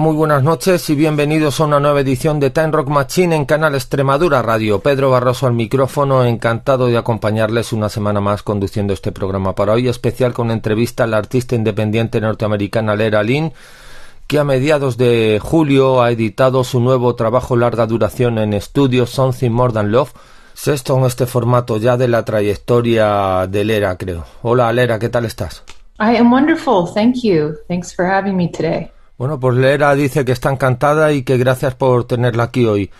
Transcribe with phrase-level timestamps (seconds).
[0.00, 3.74] Muy buenas noches y bienvenidos a una nueva edición de Time Rock Machine en Canal
[3.74, 4.78] Extremadura Radio.
[4.78, 9.88] Pedro Barroso al micrófono, encantado de acompañarles una semana más conduciendo este programa para hoy,
[9.88, 13.52] especial con entrevista al artista independiente norteamericana Lera Lynn,
[14.28, 19.50] que a mediados de julio ha editado su nuevo trabajo larga duración en estudio Something
[19.50, 20.12] More Than Love,
[20.54, 24.24] sexto en este formato ya de la trayectoria de Lera, creo.
[24.42, 25.64] Hola Lera, ¿qué tal estás?
[25.98, 26.86] I am wonderful.
[26.94, 27.56] Thank you.
[27.66, 28.92] Thanks for having me today.
[29.18, 32.90] Bueno, pues Lera dice que está encantada y que gracias por tenerla aquí hoy.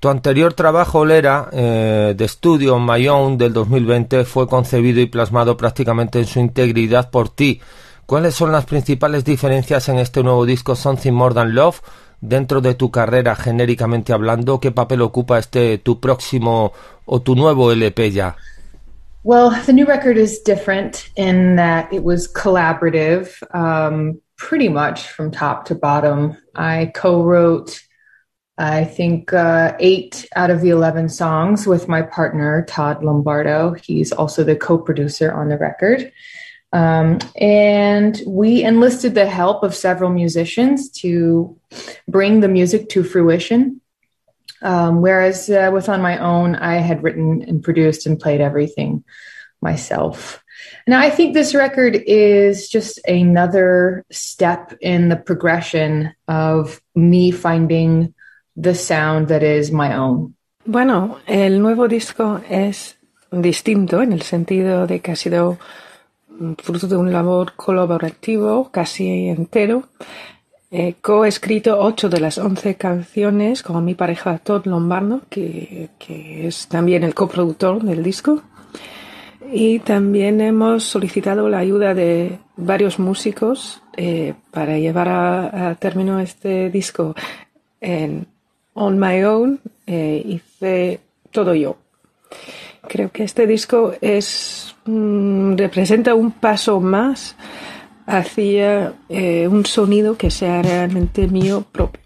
[0.00, 5.56] Tu anterior trabajo, Lera, eh, de estudio My Own del 2020, fue concebido y plasmado
[5.56, 7.60] prácticamente en su integridad por ti.
[8.06, 11.80] ¿Cuáles son las principales diferencias en este nuevo disco Something More Than Love
[12.20, 14.60] dentro de tu carrera genéricamente hablando?
[14.60, 16.72] ¿Qué papel ocupa este tu próximo
[17.04, 18.36] o tu nuevo LP ya?
[19.24, 25.30] Well, the new record is different in that it was collaborative, um, pretty much from
[25.30, 26.36] top to bottom.
[26.54, 27.82] I co wrote,
[28.56, 33.74] I think, uh, eight out of the 11 songs with my partner, Todd Lombardo.
[33.74, 36.12] He's also the co producer on the record.
[36.72, 41.58] Um, and we enlisted the help of several musicians to
[42.06, 43.80] bring the music to fruition.
[44.60, 49.04] Um, whereas uh, with On My Own, I had written and produced and played everything
[49.62, 50.42] myself.
[50.86, 58.14] Now, I think this record is just another step in the progression of me finding
[58.56, 60.34] the sound that is my own.
[60.64, 62.98] Bueno, el nuevo disco es
[63.30, 65.58] distinto en el sentido de que ha sido
[66.58, 69.84] fruto de un labor colaborativo casi entero.
[70.70, 76.68] He coescrito ocho de las once canciones con mi pareja Todd Lombardo, que, que es
[76.68, 78.42] también el coproductor del disco.
[79.50, 86.70] Y también hemos solicitado la ayuda de varios músicos eh, para llevar a, término este
[86.70, 87.14] disco.
[87.80, 88.26] En
[88.74, 91.00] On My Own eh, hice
[91.30, 91.76] todo yo.
[92.88, 97.36] Creo que este disco es mm, representa un paso más
[98.06, 102.00] hacia eh, un sonido que sea realmente mío propio.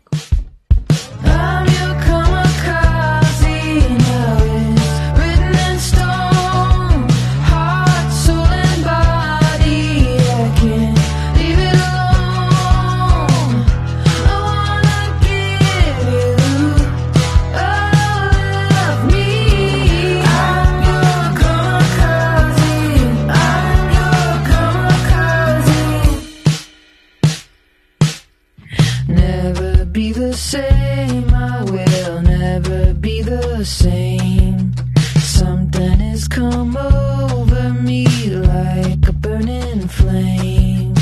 [33.62, 34.75] The same.
[35.21, 40.95] Something has come over me like a burning flame.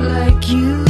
[0.00, 0.87] Like you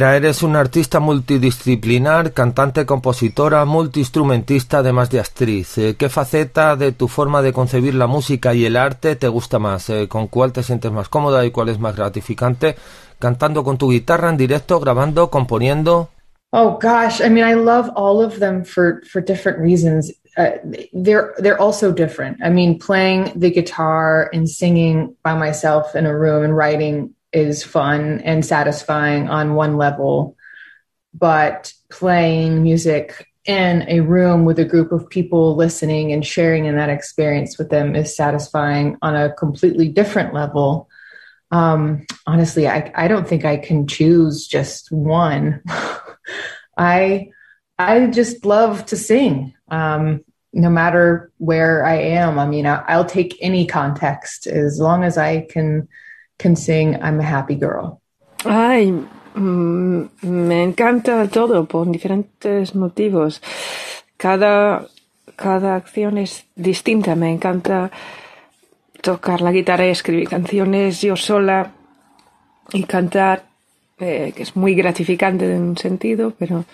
[0.00, 5.76] Lera, eres una artista multidisciplinar, cantante, compositora, multiinstrumentista, además de actriz.
[5.76, 9.58] Eh, ¿Qué faceta de tu forma de concebir la música y el arte te gusta
[9.58, 9.90] más?
[9.90, 12.76] Eh, ¿Con cuál te sientes más cómoda y cuál es más gratificante?
[13.18, 16.08] ¿Cantando con tu guitarra en directo, grabando, componiendo?
[16.54, 20.10] Oh gosh, I mean, I love all of them for for different reasons.
[20.38, 20.56] Uh,
[20.94, 22.38] they're they're also different.
[22.42, 27.62] I mean, playing the guitar and singing by myself in a room and writing is
[27.64, 30.36] fun and satisfying on one level,
[31.14, 36.76] but playing music in a room with a group of people listening and sharing in
[36.76, 40.88] that experience with them is satisfying on a completely different level.
[41.50, 45.62] Um, honestly, I, I don't think I can choose just one.
[46.76, 47.30] I
[47.78, 50.22] I just love to sing, um,
[50.52, 52.38] no matter where I am.
[52.38, 55.88] I mean, I, I'll take any context as long as I can
[56.40, 58.00] can sing I'm a happy girl.
[58.44, 58.90] Ay,
[59.34, 63.42] mm, me encanta todo por diferentes motivos.
[64.16, 64.86] Cada,
[65.36, 67.14] cada acción es distinta.
[67.14, 67.90] Me encanta
[69.02, 71.72] tocar la guitarra y escribir canciones yo sola
[72.72, 73.44] y cantar,
[73.98, 76.64] eh, que es muy gratificante en un sentido, pero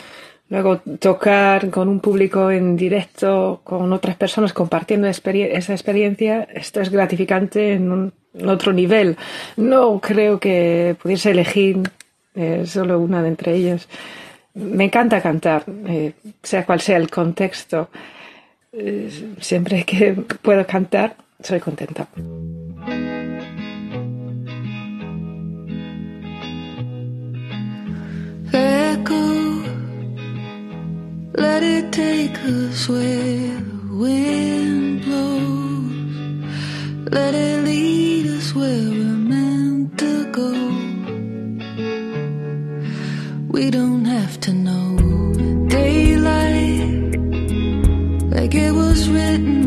[0.48, 6.90] luego tocar con un público en directo, con otras personas compartiendo esa experiencia, esto es
[6.90, 8.12] gratificante en un
[8.46, 9.16] otro nivel.
[9.56, 11.82] No creo que pudiese elegir
[12.34, 13.88] eh, solo una de entre ellas.
[14.54, 16.12] Me encanta cantar, eh,
[16.42, 17.90] sea cual sea el contexto.
[18.72, 19.10] Eh,
[19.40, 20.12] siempre que
[20.42, 22.08] puedo cantar, soy contenta.
[31.36, 35.92] Let it take us where the wind blows.
[37.12, 40.50] Let it lead us where we're meant to go.
[43.48, 44.96] We don't have to know
[45.68, 47.20] daylight
[48.34, 49.65] like it was written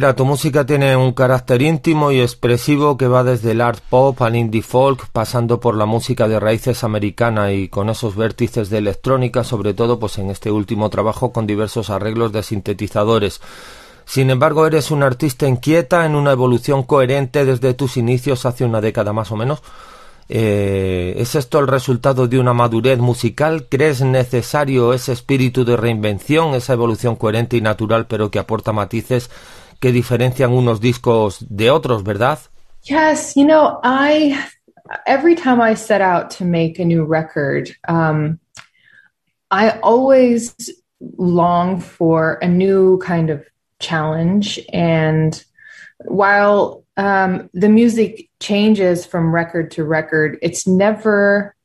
[0.00, 4.36] Tu música tiene un carácter íntimo y expresivo que va desde el art pop al
[4.36, 9.44] indie folk, pasando por la música de raíces americana y con esos vértices de electrónica,
[9.44, 13.42] sobre todo pues en este último trabajo con diversos arreglos de sintetizadores.
[14.06, 18.80] Sin embargo, eres un artista inquieta en una evolución coherente desde tus inicios hace una
[18.80, 19.62] década más o menos.
[20.30, 23.66] Eh, ¿Es esto el resultado de una madurez musical?
[23.68, 29.28] ¿Crees necesario ese espíritu de reinvención, esa evolución coherente y natural, pero que aporta matices
[29.82, 32.38] que diferencian unos discos de otros, ¿verdad?
[32.84, 34.38] Yes, you know, I
[35.06, 38.38] every time I set out to make a new record, um,
[39.50, 40.54] I always
[41.00, 43.44] long for a new kind of
[43.80, 44.60] challenge.
[44.72, 45.44] And
[46.04, 51.56] while um, the music changes from record to record, it's never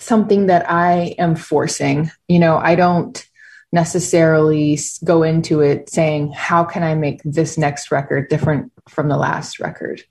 [0.00, 2.10] something that I am forcing.
[2.26, 3.24] You know, I don't
[3.72, 9.16] necessarily go into it saying, How can I make this next record different from the
[9.16, 10.02] last record?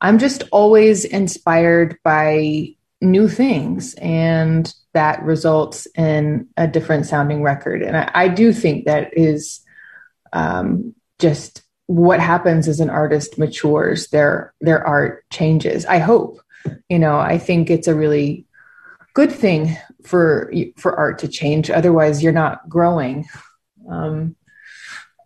[0.00, 7.82] I'm just always inspired by new things, and that results in a different sounding record.
[7.82, 9.60] And I, I do think that is
[10.32, 15.86] um, just what happens as an artist matures, their their art changes.
[15.86, 16.40] I hope.
[16.90, 18.44] You know, I think it's a really
[19.14, 21.70] good thing for for art to change.
[21.70, 23.26] Otherwise, you're not growing.
[23.88, 24.36] Um,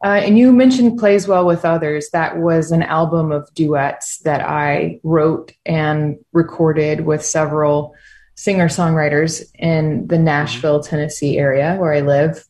[0.03, 2.11] uh, and you mentioned plays well with others.
[2.11, 7.95] That was an album of duets that I wrote and recorded with several
[8.35, 12.45] singer songwriters in the Nashville, Tennessee area where I live.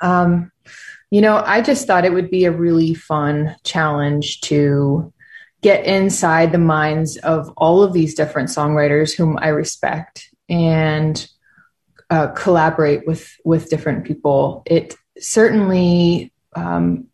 [0.00, 0.52] Um,
[1.10, 5.11] you know, I just thought it would be a really fun challenge to
[5.62, 11.26] get inside the minds of all of these different songwriters whom I respect and
[12.10, 14.62] uh, collaborate with with different people.
[14.66, 17.06] It certainly um,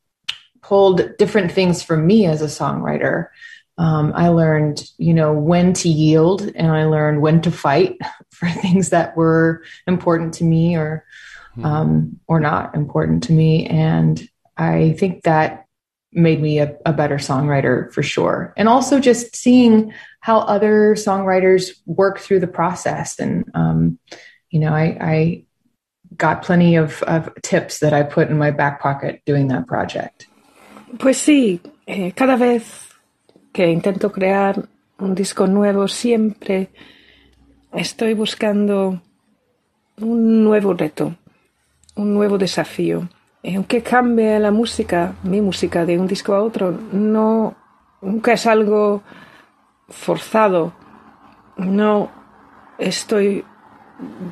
[0.63, 3.29] pulled different things from me as a songwriter.
[3.77, 7.99] Um, I learned, you know, when to yield, and I learned when to fight
[8.31, 11.05] for things that were important to me or
[11.53, 11.65] mm-hmm.
[11.65, 13.67] um, or not important to me.
[13.67, 15.68] And I think that
[16.13, 18.55] made me a, a, better songwriter for sure.
[18.57, 23.19] And also just seeing how other songwriters work through the process.
[23.19, 23.99] And, um,
[24.51, 25.45] you know, I, I
[26.17, 30.27] got plenty of, of, tips that I put in my back pocket doing that project.
[30.99, 32.89] Pues sí, eh, cada vez
[33.53, 34.67] que intento crear
[34.99, 36.71] un disco nuevo, siempre
[37.73, 39.03] estoy buscando
[40.01, 41.17] un nuevo reto,
[41.97, 43.09] un nuevo desafío.
[43.45, 47.55] Aunque cambie la música, mi música, de un disco a otro, no,
[48.03, 49.03] nunca es algo
[49.89, 50.73] forzado.
[51.57, 52.11] No
[52.79, 53.45] estoy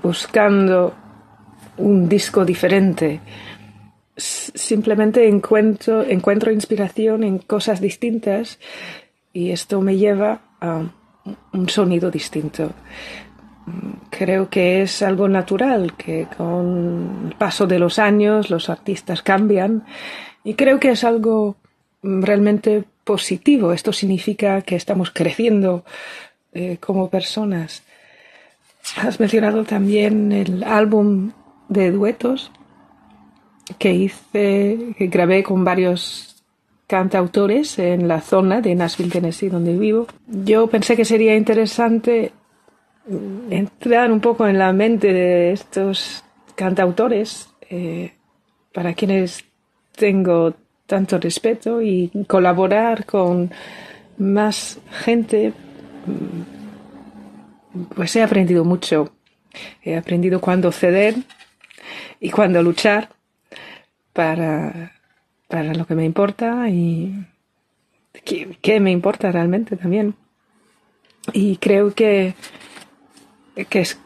[0.03, 0.95] buscando
[1.77, 3.21] un disco diferente.
[4.17, 8.59] Simplemente encuentro, encuentro inspiración en cosas distintas
[9.33, 10.83] y esto me lleva a
[11.53, 12.73] un sonido distinto
[14.11, 19.85] creo que es algo natural, que con el paso de los años los artistas cambian
[20.45, 21.57] y creo que es algo
[22.03, 23.73] realmente positivo.
[23.73, 25.85] Esto significa que estamos creciendo
[26.53, 27.83] eh, como personas.
[28.97, 31.33] Has mencionado también el álbum
[31.69, 32.53] de duetos
[33.79, 36.37] que hice, que grabé con varios
[36.87, 40.07] cantautores en la zona de Nashville, Tennessee, donde vivo.
[40.29, 42.33] Yo pensé que sería interesante
[43.51, 48.15] entrar un poco en la mente de estos cantautores eh,
[48.73, 49.45] para quienes
[49.95, 50.55] tengo
[50.87, 53.51] tanto respeto y colaborar con
[54.19, 55.53] más gente
[56.07, 56.57] mm,
[57.95, 59.13] pues he aprendido mucho.
[59.83, 61.15] He aprendido cuándo ceder
[62.21, 63.11] y cuándo luchar
[64.13, 64.93] para,
[65.49, 67.25] para lo que me importa y
[68.61, 70.15] qué me importa realmente también.
[71.33, 72.35] Y creo que
[73.65, 73.99] que, es,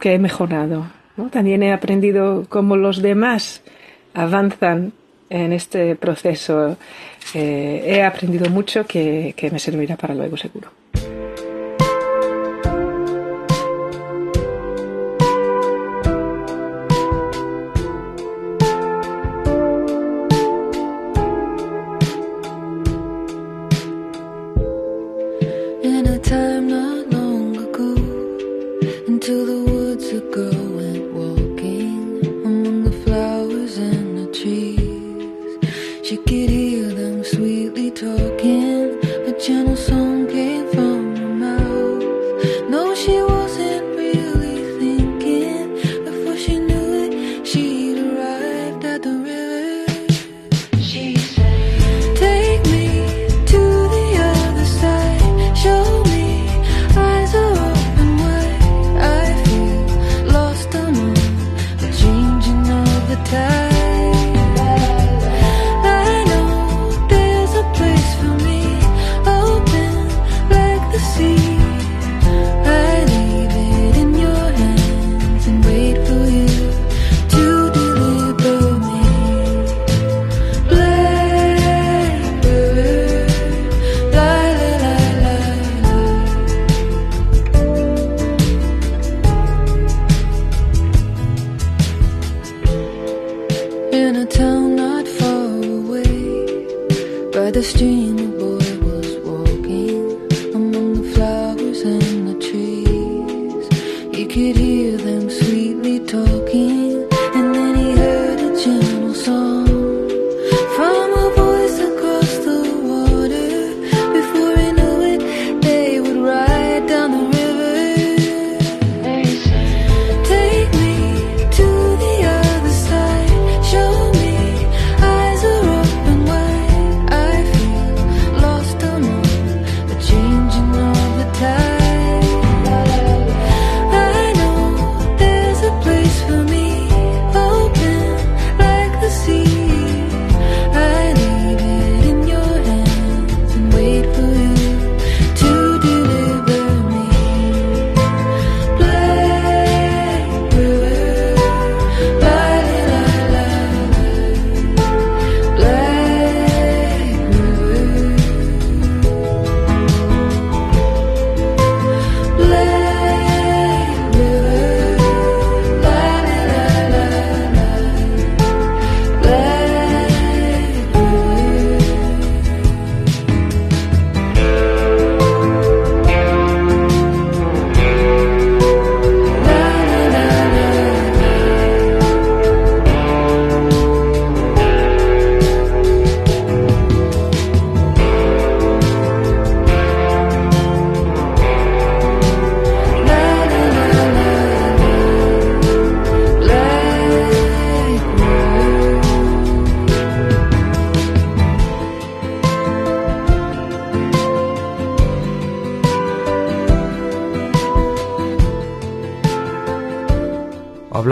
[0.00, 0.86] que he mejorado.
[1.30, 3.62] También he aprendido cómo los demás
[4.12, 4.92] avanzan
[5.30, 6.76] en este proceso.
[7.34, 10.70] Eh, he aprendido mucho que, que me servirá para luego seguro.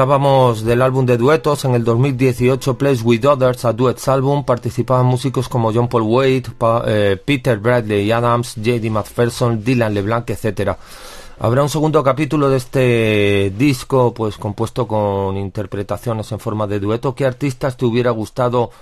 [0.04, 1.64] Hablábamos del álbum de duetos.
[1.64, 6.42] En el 2018, Place with Others, a Duets Album, participaban músicos como John Paul Wade,
[6.86, 8.90] eh, Peter Bradley Adams, J.D.
[8.90, 10.76] McPherson, Dylan LeBlanc, etcétera.
[11.38, 17.14] Habrá un segundo capítulo de este disco, pues compuesto con interpretaciones en forma de dueto.
[17.14, 18.72] ¿Qué artistas te hubiera gustado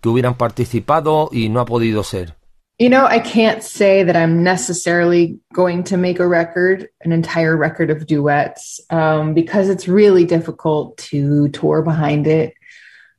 [0.00, 2.39] que hubieran participado y no ha podido ser?
[2.80, 7.54] You know, I can't say that I'm necessarily going to make a record, an entire
[7.54, 12.54] record of duets, um, because it's really difficult to tour behind it.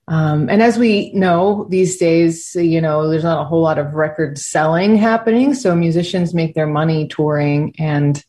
[0.07, 3.93] Um, and as we know these days, you know, there's not a whole lot of
[3.93, 5.53] record selling happening.
[5.53, 7.75] So musicians make their money touring.
[7.77, 8.19] And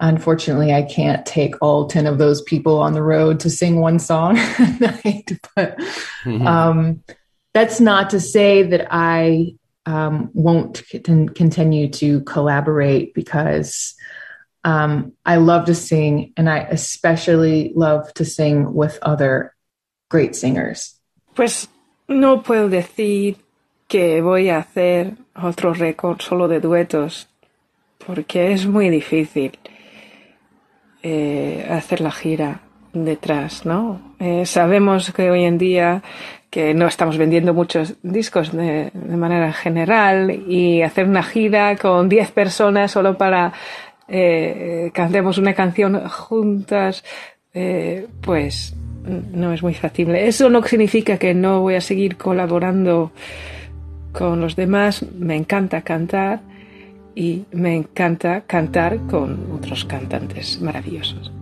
[0.00, 4.00] unfortunately, I can't take all 10 of those people on the road to sing one
[4.00, 5.38] song a night.
[5.54, 5.78] But
[6.26, 7.04] um,
[7.52, 9.54] that's not to say that I
[9.86, 13.94] um, won't con- continue to collaborate because
[14.64, 19.54] um, I love to sing and I especially love to sing with other
[20.08, 21.00] great singers.
[21.34, 21.68] Pues
[22.08, 23.36] no puedo decir
[23.88, 27.28] que voy a hacer otro récord solo de duetos,
[28.06, 29.58] porque es muy difícil
[31.02, 34.14] eh, hacer la gira detrás, ¿no?
[34.20, 36.02] Eh, sabemos que hoy en día
[36.54, 42.30] que no estamos vendiendo muchos discos de, manera general y hacer una gira con 10
[42.30, 43.52] personas solo para
[44.06, 47.02] eh, cantemos una canción juntas,
[47.54, 48.76] eh, pues
[49.32, 50.28] no es muy factible.
[50.28, 53.10] Eso no significa que no voy a seguir colaborando
[54.12, 55.04] con los demás.
[55.12, 56.38] Me encanta cantar
[57.16, 61.32] y me encanta cantar con otros cantantes maravillosos.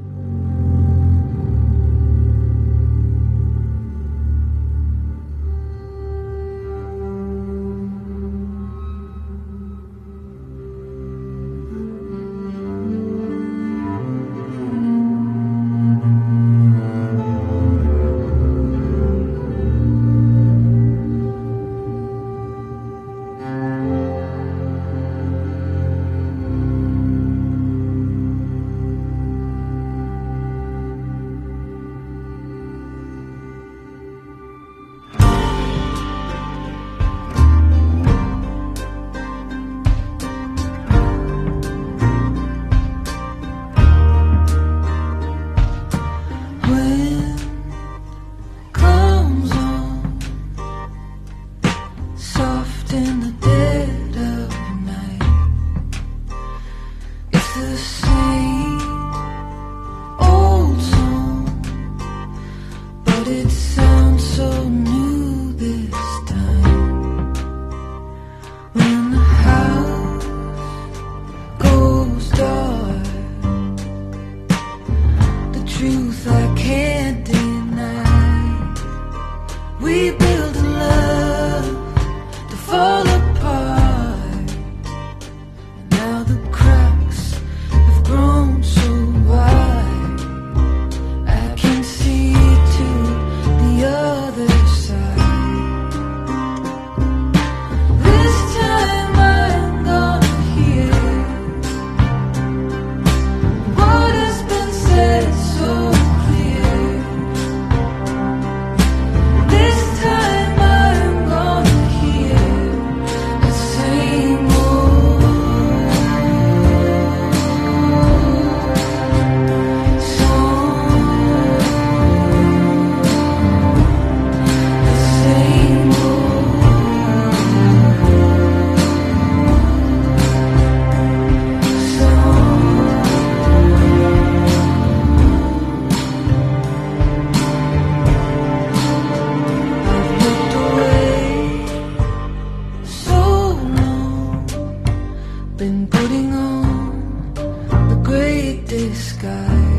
[145.62, 149.71] been putting on the great disguise.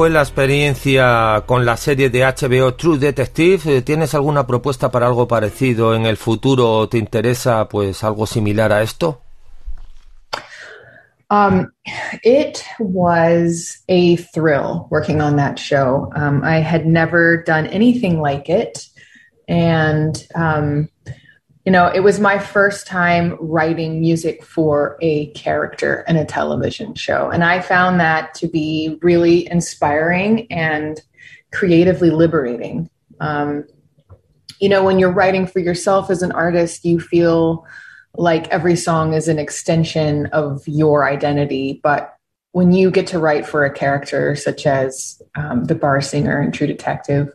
[0.00, 3.76] Fue la experiencia con la serie de HBO True Detective.
[3.76, 8.72] Eh, ¿Tienes alguna propuesta para algo parecido en el futuro te interesa pues algo similar
[8.72, 9.20] a esto?
[11.28, 11.70] Um,
[12.22, 16.10] it was a thrill working on that show.
[16.16, 18.78] Um, I had never done anything like it.
[19.48, 20.88] And, um,
[21.66, 26.94] you know, it was my first time writing music for a character in a television
[26.94, 27.28] show.
[27.28, 31.00] And I found that to be really inspiring and
[31.52, 32.88] creatively liberating.
[33.20, 33.64] Um,
[34.58, 37.66] you know, when you're writing for yourself as an artist, you feel
[38.16, 41.80] like every song is an extension of your identity.
[41.82, 42.14] But
[42.52, 46.52] when you get to write for a character such as um, the bar singer in
[46.52, 47.28] True Detective,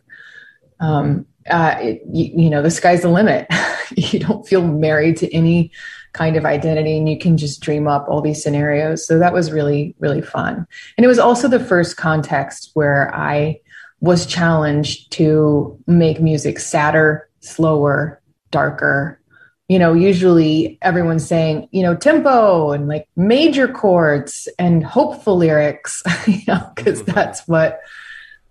[0.80, 3.46] um, uh, it, you, you, know, the sky's the limit.
[3.96, 5.70] you don't feel married to any
[6.12, 9.06] kind of identity and you can just dream up all these scenarios.
[9.06, 10.66] So that was really, really fun.
[10.96, 13.60] And it was also the first context where I
[14.00, 18.20] was challenged to make music sadder, slower,
[18.50, 19.20] darker,
[19.68, 26.02] you know, usually everyone's saying, you know, tempo and like major chords and hopeful lyrics,
[26.26, 27.80] you know, because that's what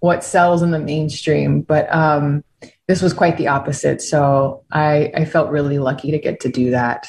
[0.06, 1.62] what sells in the mainstream.
[1.62, 2.44] But um,
[2.88, 4.04] this was quite the opposite.
[4.04, 7.08] So I, I felt really lucky to get to do that.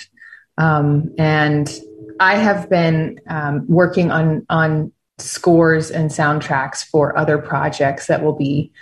[0.57, 1.71] Um, and
[2.19, 8.33] I have been um, working on on scores and soundtracks for other projects that will
[8.35, 8.73] be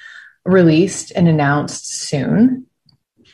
[0.44, 2.66] released and announced soon.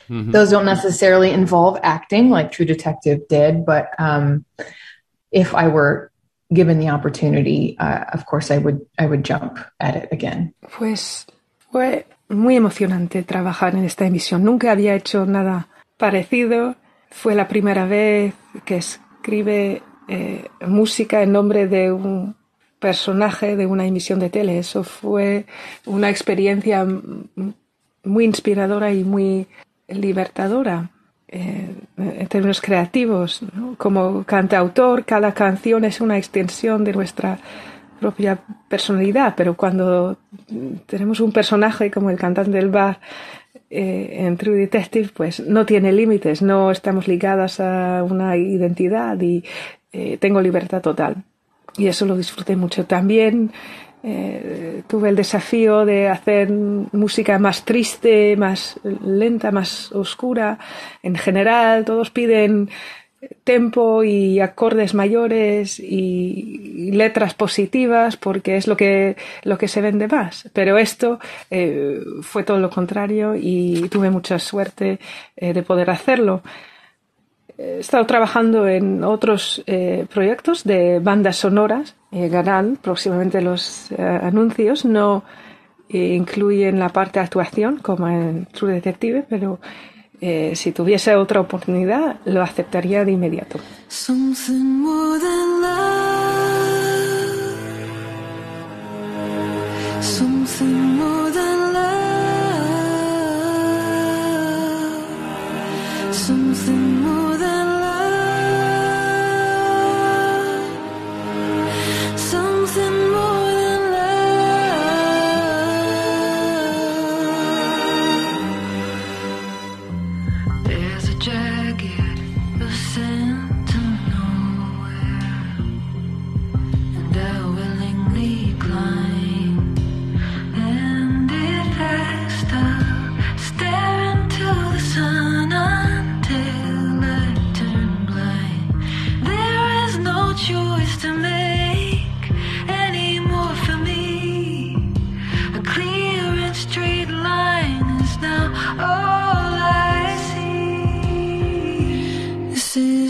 [0.09, 0.31] Mm-hmm.
[0.31, 4.45] Those don't necessarily involve acting like True Detective did, but um,
[5.31, 6.10] if I were
[6.53, 8.57] given the opportunity, uh, of course I
[9.05, 10.53] would jump at it again.
[10.77, 11.25] Pues
[11.71, 14.43] fue muy emocionante trabajar en esta emisión.
[14.43, 16.75] Nunca había hecho nada parecido.
[17.09, 18.33] Fue la primera vez
[18.65, 22.35] que escribe eh, música en nombre de un
[22.79, 24.57] personaje de una emisión de tele.
[24.57, 25.45] Eso fue
[25.85, 26.85] una experiencia
[28.03, 29.47] muy inspiradora y muy
[29.87, 30.89] libertadora
[31.31, 33.41] eh, en términos creativos.
[33.77, 37.39] Como cantautor, cada canción es una extensión de nuestra
[38.01, 40.17] propia personalidad, pero cuando
[40.87, 42.99] tenemos un personaje como el cantante del bar
[43.69, 49.43] eh, en True Detective, pues no tiene límites, no estamos ligadas a una identidad y
[49.93, 51.23] eh, tengo libertad total.
[51.77, 52.85] Y eso lo disfruté mucho.
[52.85, 53.51] También
[54.03, 60.57] eh, tuve el desafío de hacer música más triste, más lenta, más oscura.
[61.03, 62.69] En general, todos piden
[63.43, 70.07] tempo y acordes mayores y, letras positivas porque es lo que, lo que se vende
[70.07, 70.49] más.
[70.51, 71.19] Pero esto
[71.51, 74.99] eh, fue todo lo contrario y tuve mucha suerte
[75.37, 76.41] eh, de poder hacerlo.
[77.57, 79.63] He estado trabajando en otros
[80.09, 81.95] proyectos de bandas sonoras.
[82.11, 84.85] Eh, ganarán próximamente los eh, anuncios.
[84.85, 85.23] No
[85.93, 89.59] incluyen la parte de actuación como en True Detective, pero
[90.53, 93.59] si tuviese otra oportunidad lo aceptaría de inmediato.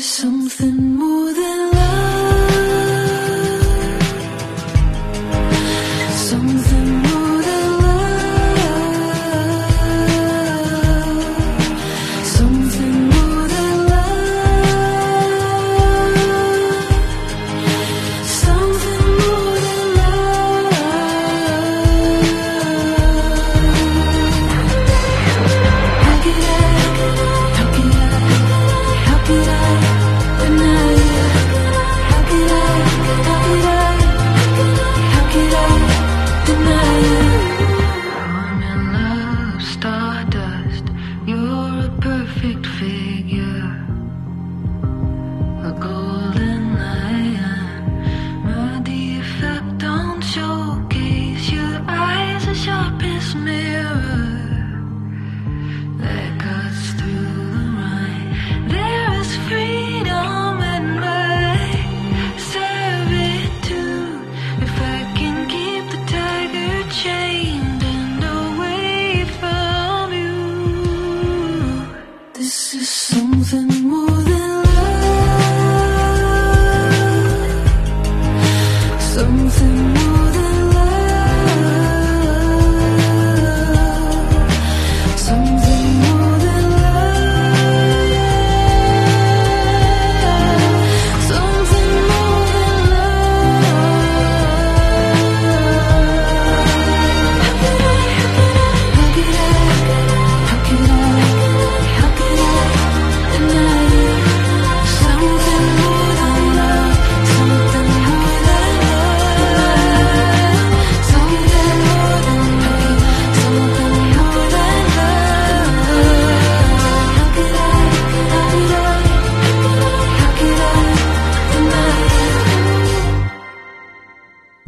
[0.02, 1.71] something more than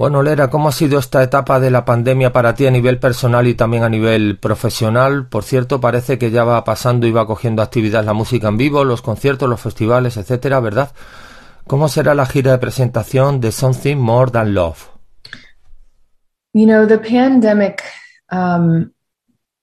[0.04, 3.48] Bueno, Lera, ¿cómo ha sido esta etapa de la pandemia para ti a nivel personal
[3.48, 5.30] y también a nivel profesional?
[5.30, 8.84] Por cierto, parece que ya va pasando y va cogiendo actividad la música en vivo,
[8.84, 10.92] los conciertos, los festivales, etcétera, ¿verdad?
[11.68, 14.90] ¿Cómo será la gira de presentación de Something More Than Love?
[16.52, 17.82] You know, the pandemic
[18.30, 18.92] um,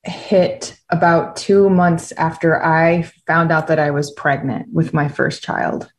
[0.03, 5.45] hit about two months after I found out that I was pregnant with my first
[5.45, 5.93] child.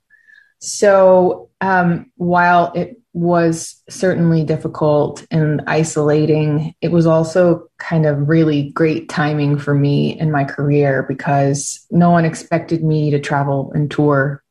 [0.58, 8.70] So um, while it was certainly difficult and isolating, it was also kind of really
[8.72, 13.92] great timing for me in my career because no one expected me to travel and
[13.92, 14.42] tour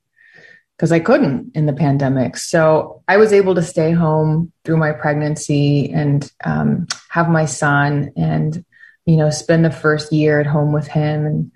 [0.77, 2.37] because I couldn't in the pandemic.
[2.37, 8.11] So I was able to stay home through my pregnancy and um, have my son
[8.15, 8.65] and,
[9.05, 11.25] you know, spend the first year at home with him.
[11.25, 11.51] And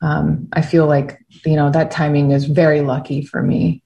[0.00, 3.82] um, I feel like, you know, that timing is very lucky for me.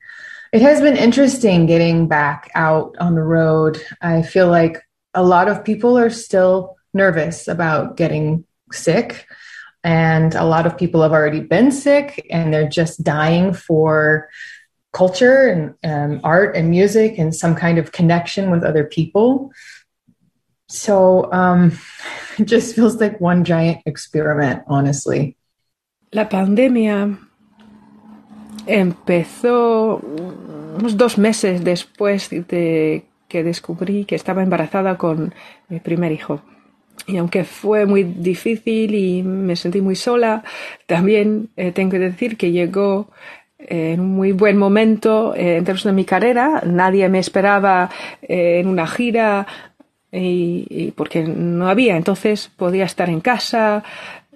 [0.53, 3.83] It has been interesting getting back out on the road.
[4.03, 4.83] I feel like
[5.15, 9.27] a lot of people are still nervous about getting sick.
[9.83, 14.29] And a lot of people have already been sick and they're just dying for
[14.93, 19.51] culture and um, art and music and some kind of connection with other people.
[20.69, 21.79] So um,
[22.39, 25.39] it just feels like one giant experiment, honestly.
[26.13, 27.19] La pandemia
[28.67, 30.01] empezó
[30.79, 35.35] unos dos meses después de que descubrí que estaba embarazada con
[35.69, 36.43] mi primer hijo.
[37.07, 40.45] Y aunque fue muy difícil y me sentí muy sola,
[40.87, 43.09] también eh, tengo que decir que llegó
[43.59, 46.63] en un muy buen momento eh, en términos de mi carrera.
[46.67, 47.91] Nadie me esperaba
[48.23, 49.47] eh, en una gira
[50.13, 51.97] y, porque no había.
[51.97, 53.83] Entonces podía estar en casa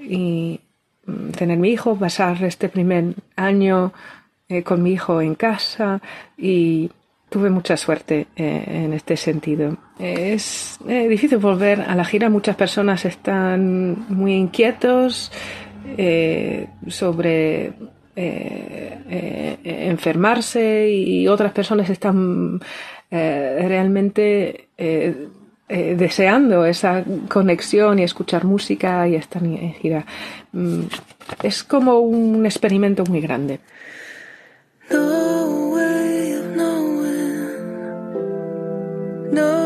[0.01, 0.61] y
[1.07, 3.93] mm, tener mi hijo, pasar este primer año
[4.49, 6.01] eh, con mi hijo en casa
[6.38, 6.88] y
[7.28, 9.76] tuve mucha suerte eh, en este sentido.
[9.99, 12.30] Es eh, difícil volver a la gira.
[12.30, 15.32] Muchas personas están muy inquietos
[16.88, 17.72] sobre
[19.64, 22.61] enfermarse y otras personas están
[23.11, 24.68] realmente
[25.68, 30.07] deseando esa conexión y escuchar música y estar en gira.
[30.53, 30.82] Mm,
[31.42, 33.61] es como un experimento muy grande.
[34.91, 37.82] No way of knowing,
[39.32, 39.66] no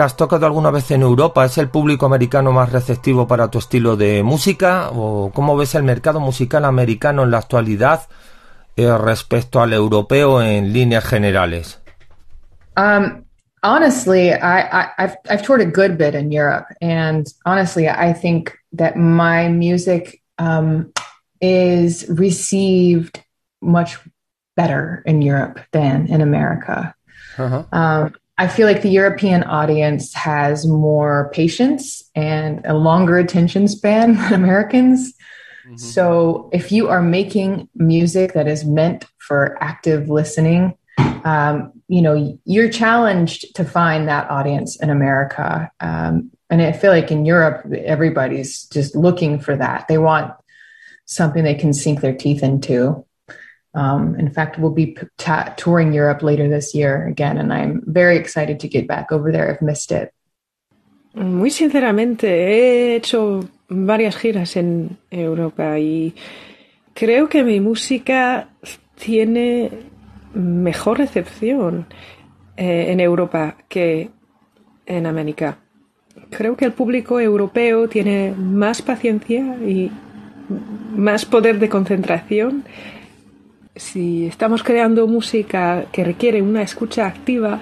[0.00, 1.44] ¿has tocado alguna vez en Europa?
[1.44, 4.90] ¿Es el público americano más receptivo para tu estilo de música?
[4.92, 8.08] ¿O cómo ves el mercado musical americano en la actualidad
[8.76, 11.80] eh, respecto al europeo en líneas generales?
[12.76, 13.24] Um,
[13.62, 18.52] honestly, I, I, have I've toured a good bit in Europe, and honestly, I think
[18.72, 20.92] that my music um,
[21.40, 23.22] is received
[23.60, 23.98] much
[24.56, 26.94] better in Europe than in America.
[27.38, 27.64] Uh-huh.
[27.72, 34.14] Um, I feel like the European audience has more patience and a longer attention span
[34.16, 35.14] than Americans.
[35.64, 35.76] Mm-hmm.
[35.76, 40.76] So if you are making music that is meant for active listening,
[41.24, 45.70] um, you know, you're challenged to find that audience in America.
[45.78, 49.86] Um, and I feel like in Europe, everybody's just looking for that.
[49.86, 50.34] They want
[51.04, 53.06] something they can sink their teeth into.
[53.74, 58.16] Um, in fact, we'll be ta- touring Europe later this year again, and I'm very
[58.16, 59.50] excited to get back over there.
[59.50, 60.12] I've missed it.
[61.14, 66.14] Muy sinceramente, he hecho varias giras en Europa y
[66.94, 68.48] creo que mi música
[68.94, 69.70] tiene
[70.34, 71.86] mejor recepción
[72.56, 74.10] eh, en Europa que
[74.86, 75.58] en América.
[76.30, 79.90] Creo que el público europeo tiene más paciencia y
[80.96, 82.64] más poder de concentración
[83.74, 87.60] si estamos creando música que requiere una escucha activa,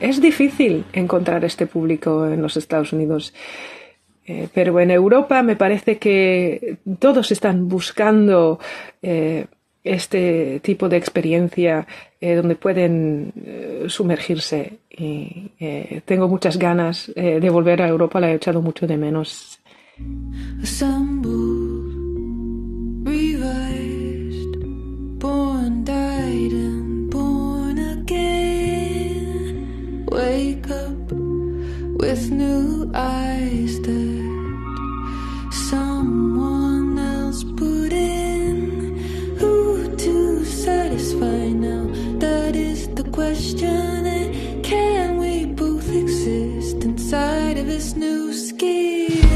[0.00, 3.32] es difícil encontrar este público en los Estados Unidos.
[4.26, 8.58] Eh, pero en Europa me parece que todos están buscando
[9.00, 9.46] eh,
[9.84, 11.86] este tipo de experiencia
[12.20, 13.32] eh, donde pueden
[13.86, 14.78] sumergirse.
[14.90, 15.52] Y
[16.04, 19.60] tengo muchas ganas de volver a Europa, la he echado mucho de menos.
[25.26, 29.54] Born, died, and born again.
[30.18, 31.10] Wake up
[32.02, 34.24] with new eyes that
[35.68, 38.58] someone else put in.
[39.40, 41.84] Who to satisfy now?
[42.24, 44.06] That is the question.
[44.16, 49.35] And can we both exist inside of this new skin?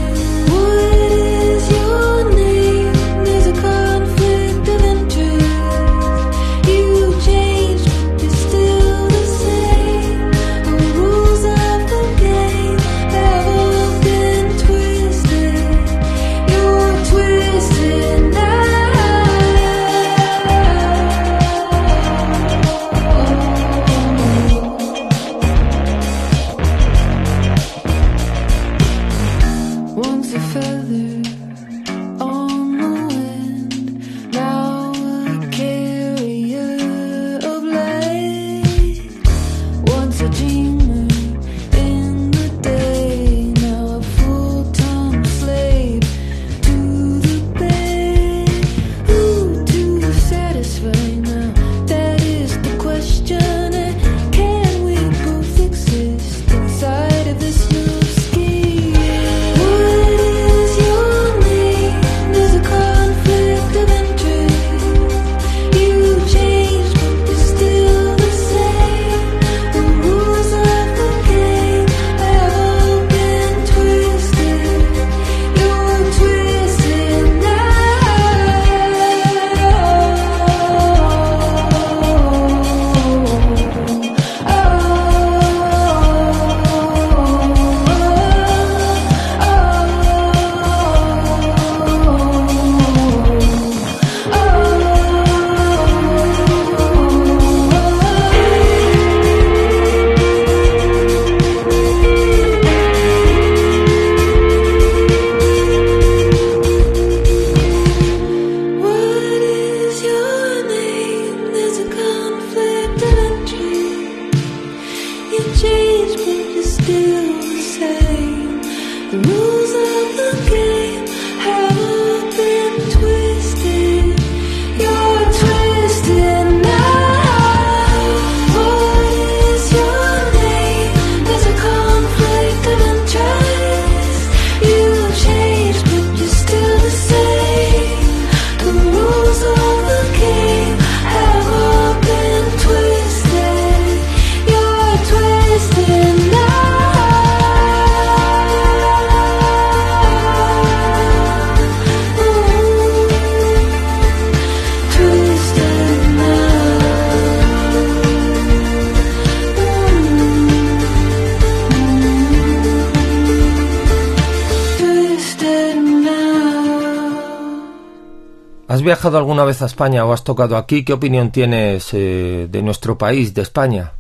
[168.81, 170.87] ¿Has viajado alguna vez a España o has tocado aquí?
[170.87, 173.93] ¿Qué opinión tienes eh, de nuestro país, de España?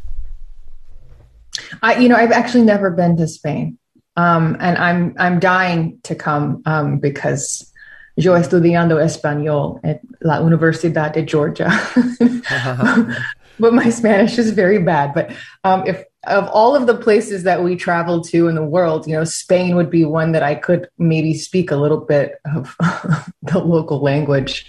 [1.82, 3.76] I, you know, I've actually never been to Spain,
[4.16, 7.70] um, and I'm I'm dying to come um, because
[8.16, 11.68] yo estudiando español at la Universidad de Georgia,
[13.58, 15.12] but my Spanish is very bad.
[15.12, 19.06] But um, if of all of the places that we travel to in the world,
[19.06, 22.76] you know, Spain would be one that I could maybe speak a little bit of
[23.42, 24.66] the local language.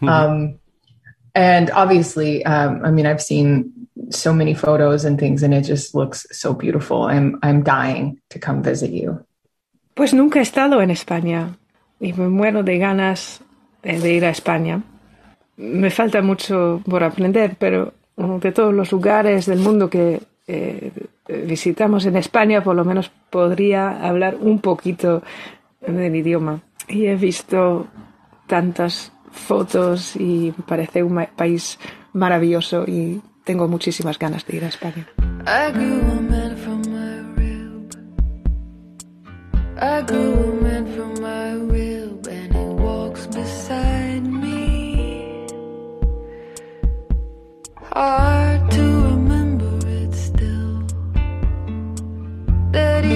[0.00, 0.08] Mhm.
[0.08, 0.58] Um,
[1.34, 3.72] and obviously, um, I mean, I've seen
[4.10, 7.02] so many photos and things, and it just looks so beautiful.
[7.02, 9.24] I'm I'm dying to come visit you.
[9.94, 11.56] Pues nunca he estado en España
[12.00, 13.40] y me muero de ganas
[13.82, 14.82] de ir a España.
[15.56, 20.92] Me falta mucho por aprender, pero de todos los lugares del mundo que eh,
[21.28, 25.22] visitamos en España, por lo menos podría hablar un poquito
[25.86, 26.60] del idioma.
[26.88, 27.86] Y he visto
[28.46, 31.78] tantas fotos y parece un país
[32.12, 35.06] maravilloso y tengo muchísimas ganas de ir a España.
[52.74, 53.13] That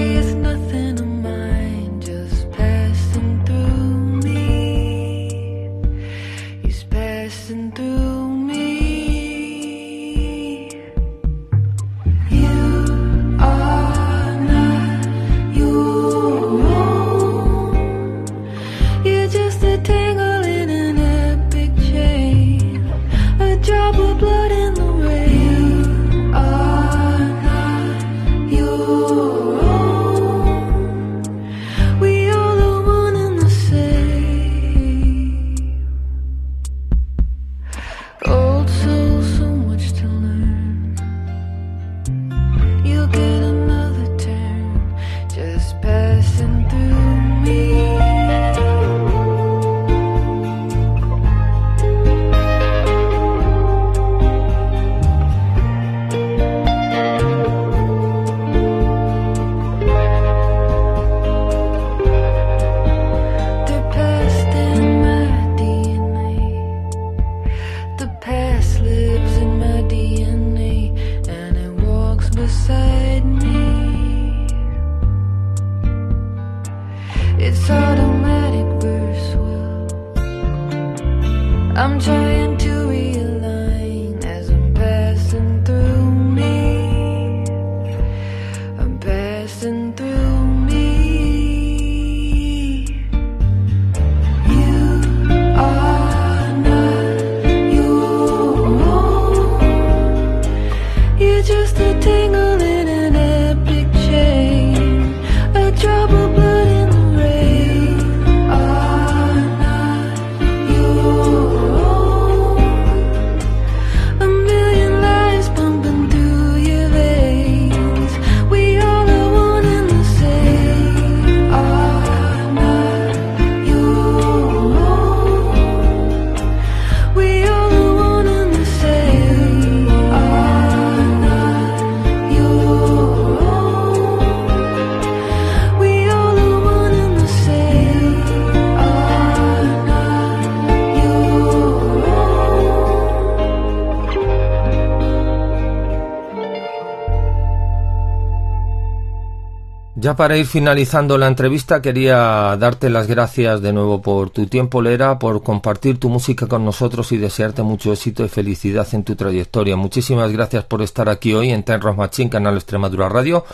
[150.08, 154.80] Ya para ir finalizando la entrevista quería darte las gracias de nuevo por tu tiempo,
[154.80, 159.16] Lera, por compartir tu música con nosotros y desearte mucho éxito y felicidad en tu
[159.16, 159.76] trayectoria.
[159.76, 163.44] Muchísimas gracias por estar aquí hoy en Ten Rock Machine, Canal Extremadura Radio.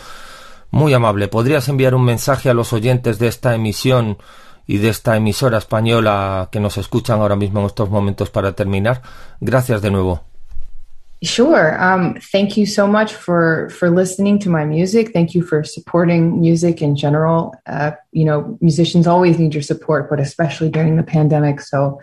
[0.71, 1.27] Muy amable.
[1.27, 4.17] ¿Podrías enviar un mensaje a los oyentes de esta emisión
[4.65, 9.01] y de esta emisora española que nos escuchan ahora mismo en estos momentos para terminar?
[9.41, 10.34] Gracias de nuevo.
[11.25, 11.81] Sure.
[11.81, 15.11] Um, thank you so much for for listening to my music.
[15.11, 17.55] Thank you for supporting music in general.
[17.65, 21.61] Uh, you know, musicians always need your support, but especially during the pandemic.
[21.61, 21.99] So,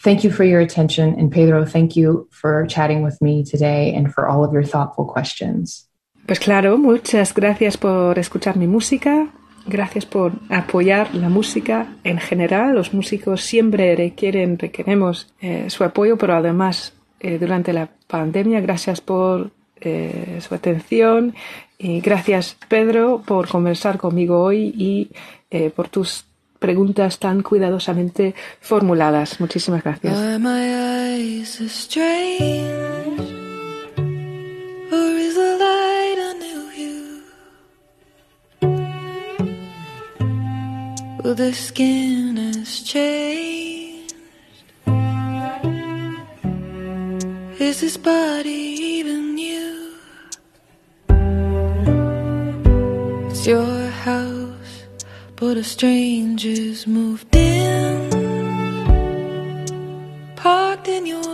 [0.00, 4.12] thank you for your attention, and Pedro, thank you for chatting with me today and
[4.12, 5.86] for all of your thoughtful questions.
[6.26, 9.26] Pues claro, muchas gracias por escuchar mi música,
[9.66, 12.74] gracias por apoyar la música en general.
[12.74, 16.94] Los músicos siempre requieren, requeremos eh, su apoyo, pero además
[17.24, 21.36] eh, durante la pandemia, gracias por eh, su atención
[21.78, 25.10] y gracias Pedro por conversar conmigo hoy y
[25.48, 26.24] eh, por tus
[26.58, 29.40] preguntas tan cuidadosamente formuladas.
[29.40, 30.14] Muchísimas gracias.
[47.62, 48.62] Is this body
[48.98, 49.94] even you?
[53.30, 54.74] It's your house,
[55.36, 58.10] but a stranger's moved in
[60.34, 61.31] parked in your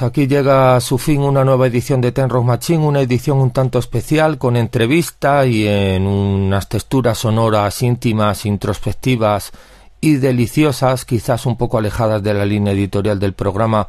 [0.00, 3.36] Pues aquí llega a su fin una nueva edición de Ten Rock Machine, una edición
[3.36, 9.52] un tanto especial con entrevista y en unas texturas sonoras íntimas, introspectivas
[10.00, 13.88] y deliciosas, quizás un poco alejadas de la línea editorial del programa,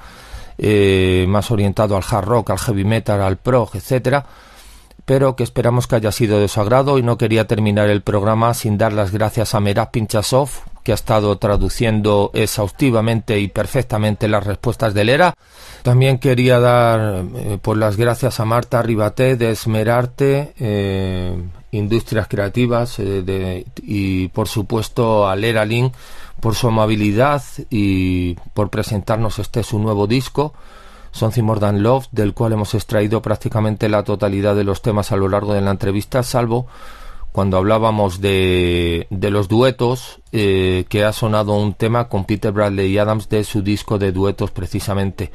[0.57, 4.25] eh, más orientado al hard rock, al heavy metal, al prog, etcétera,
[5.05, 8.53] pero que esperamos que haya sido de su agrado y no quería terminar el programa
[8.53, 10.49] sin dar las gracias a Merab Pinchasov,
[10.83, 15.33] que ha estado traduciendo exhaustivamente y perfectamente las respuestas del ERA.
[15.83, 22.99] También quería dar eh, pues las gracias a Marta Ribaté de Esmerarte, eh, Industrias Creativas
[22.99, 25.91] eh, de- y por supuesto a Lera Lin
[26.39, 30.53] por su amabilidad y por presentarnos este su nuevo disco.
[31.13, 35.27] Something More Love, del cual hemos extraído prácticamente la totalidad de los temas a lo
[35.27, 36.67] largo de la entrevista, salvo
[37.31, 42.91] cuando hablábamos de, de los duetos, eh, que ha sonado un tema con Peter Bradley
[42.91, 45.31] y Adams de su disco de duetos precisamente.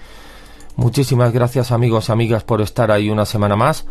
[0.77, 3.87] Muchísimas gracias amigos, amigas por estar ahí una semana más.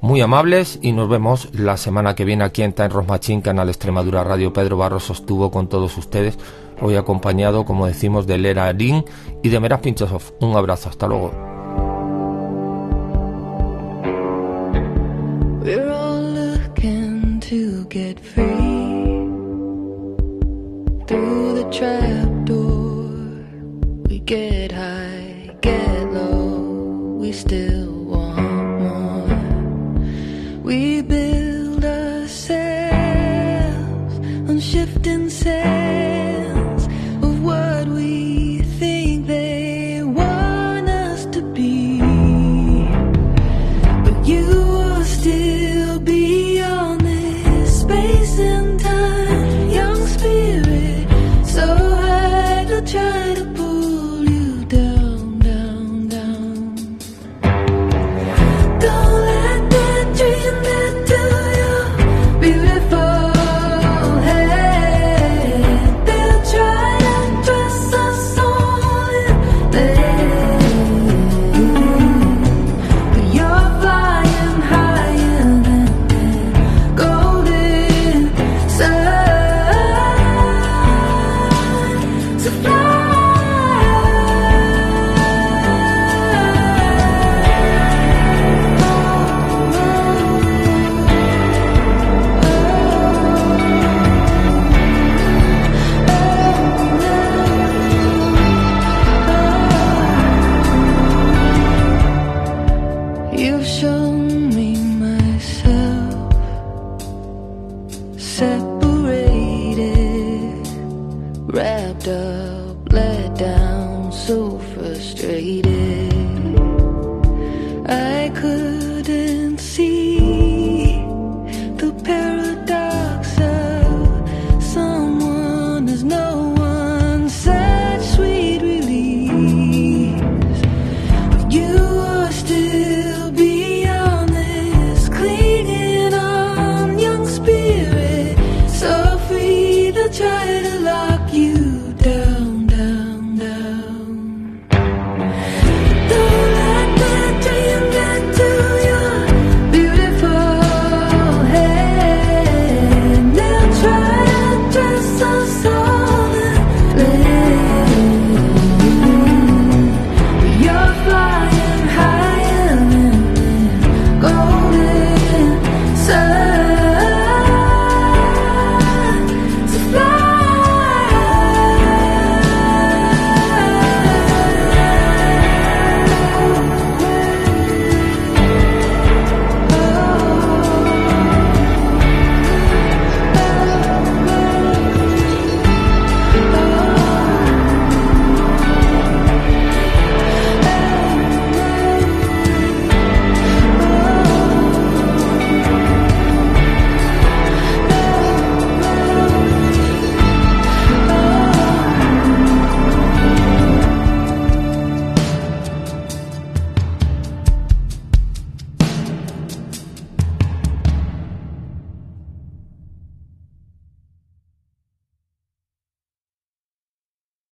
[0.00, 3.68] Muy amables y nos vemos la semana que viene aquí en Time Rock Machine, Canal
[3.68, 4.52] Extremadura Radio.
[4.52, 6.38] Pedro Barros estuvo con todos ustedes,
[6.80, 9.04] hoy acompañado, como decimos, de Lera Lin
[9.42, 10.22] y de Meras Pinchasov.
[10.40, 11.49] Un abrazo, hasta luego.
[17.90, 19.26] Get free
[21.08, 23.10] through the trap door.
[24.06, 27.16] We get high, get low.
[27.20, 27.79] We still